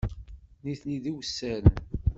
Nitni 0.63 0.97
d 1.03 1.05
iwessaren. 1.11 1.75